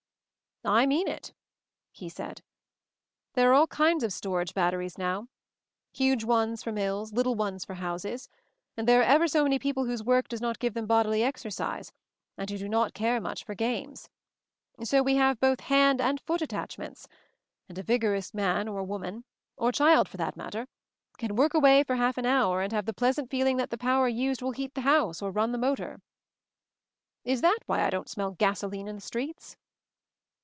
"I 0.63 0.85
mean 0.85 1.07
it," 1.07 1.33
he 1.91 2.07
said. 2.07 2.43
"There 3.33 3.49
are 3.49 3.53
all 3.55 3.65
kinds 3.65 4.03
of 4.03 4.13
storage 4.13 4.53
batteries 4.53 4.95
now. 4.95 5.27
Huge 5.91 6.23
ones 6.23 6.61
for 6.61 6.71
mills, 6.71 7.11
little 7.11 7.33
ones 7.33 7.65
for 7.65 7.73
houses; 7.73 8.29
and 8.77 8.87
there 8.87 8.99
are 9.01 9.03
ever 9.03 9.27
so 9.27 9.41
many 9.43 9.57
people 9.57 9.85
whose 9.85 10.03
work 10.03 10.27
does 10.27 10.39
not 10.39 10.59
give 10.59 10.75
them 10.75 10.85
bodily 10.85 11.23
exercise, 11.23 11.91
and 12.37 12.47
who 12.47 12.59
do 12.59 12.69
not 12.69 12.93
care 12.93 13.19
much 13.19 13.43
for 13.43 13.55
games. 13.55 14.07
So 14.83 15.01
we 15.01 15.15
have 15.15 15.39
both 15.39 15.61
hand 15.61 15.99
and 15.99 16.21
foot 16.21 16.43
attachments; 16.43 17.07
and 17.67 17.75
a 17.79 17.81
vigorous 17.81 18.31
MOVING 18.31 18.41
THE 18.41 18.45
MOUNTAIN 18.45 18.73
173 18.75 19.13
man, 19.15 19.15
or 19.15 19.15
woman— 19.15 19.23
or 19.57 19.71
child, 19.71 20.07
for 20.07 20.17
that 20.17 20.37
matter, 20.37 20.67
can 21.17 21.35
work 21.35 21.55
away 21.55 21.81
for 21.81 21.95
half 21.95 22.19
an 22.19 22.27
hour, 22.27 22.61
and 22.61 22.71
have 22.71 22.85
the 22.85 22.93
pleasant 22.93 23.31
feeling 23.31 23.57
that 23.57 23.71
the 23.71 23.79
power 23.79 24.07
used 24.07 24.43
will 24.43 24.51
heat 24.51 24.75
the 24.75 24.81
house 24.81 25.23
or 25.23 25.31
run 25.31 25.53
the 25.53 25.57
motor. 25.57 26.03
"Is 27.25 27.41
that 27.41 27.61
why 27.65 27.81
I 27.83 27.89
don't 27.89 28.07
smell 28.07 28.29
gasoline 28.33 28.87
in 28.87 28.93
the 28.97 29.01
streets?" 29.01 29.57